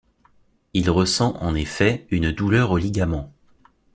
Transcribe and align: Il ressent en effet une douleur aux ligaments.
Il 0.73 0.89
ressent 0.89 1.37
en 1.41 1.53
effet 1.53 2.07
une 2.09 2.31
douleur 2.31 2.71
aux 2.71 2.79
ligaments. 2.79 3.31